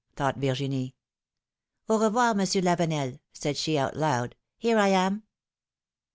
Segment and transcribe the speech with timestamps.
[0.15, 0.95] thought Virginie.
[1.87, 5.21] revoir, Monsieur Lave nel,'' said she, out loud, here I am.